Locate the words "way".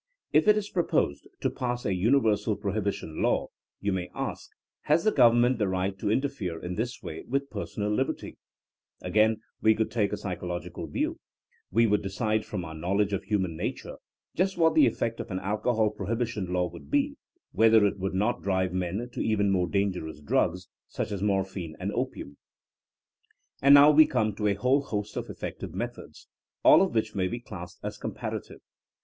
7.03-7.21